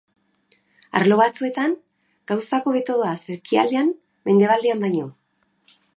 Arlo 0.99 1.17
batzuetan, 1.19 1.75
gauzak 2.33 2.69
hobeto 2.71 2.95
doaz 3.03 3.15
ekialdean 3.39 3.95
mendebaldean 4.31 4.83
baino. 4.87 5.07